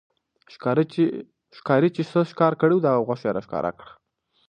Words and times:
ښکارې 1.57 1.89
چې 1.95 2.01
څه 2.11 2.19
ښکار 2.31 2.53
کړي 2.61 2.73
وو، 2.75 2.83
د 2.83 2.85
هغه 2.93 3.05
غوښه 3.07 3.25
يې 3.27 3.31
را 3.35 3.41
ښکاره 3.45 3.71
کړه 3.79 3.91